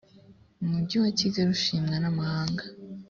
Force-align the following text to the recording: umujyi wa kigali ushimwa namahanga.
umujyi 0.63 0.95
wa 1.03 1.11
kigali 1.19 1.49
ushimwa 1.57 1.95
namahanga. 2.03 2.63